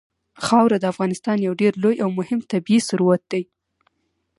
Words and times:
خاوره 0.45 0.77
د 0.79 0.85
افغانستان 0.93 1.37
یو 1.39 1.53
ډېر 1.61 1.73
لوی 1.83 1.95
او 2.03 2.09
مهم 2.19 2.39
طبعي 2.51 2.77
ثروت 2.87 3.21
دی. 3.31 3.43